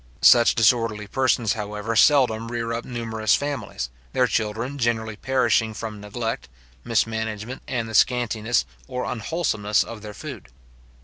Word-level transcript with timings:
Such 0.23 0.55
disorderly 0.55 1.05
persons, 1.05 1.53
however, 1.53 1.95
seldom 1.95 2.51
rear 2.51 2.73
up 2.73 2.85
numerous 2.85 3.35
families, 3.35 3.91
their 4.13 4.25
children 4.25 4.79
generally 4.79 5.15
perishing 5.15 5.75
from 5.75 6.01
neglect, 6.01 6.49
mismanagement, 6.83 7.61
and 7.67 7.87
the 7.87 7.93
scantiness 7.93 8.65
or 8.87 9.03
unwholesomeness 9.05 9.83
of 9.83 10.01
their 10.01 10.15
food. 10.15 10.47